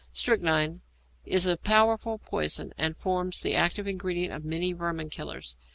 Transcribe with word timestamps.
=Strychnine= 0.13 0.81
is 1.27 1.45
a 1.45 1.57
powerful 1.57 2.17
poison, 2.17 2.73
and 2.75 2.97
forms 2.97 3.41
the 3.41 3.53
active 3.53 3.85
ingredient 3.85 4.33
of 4.33 4.43
many 4.43 4.73
'vermin 4.73 5.11
killers.' 5.11 5.55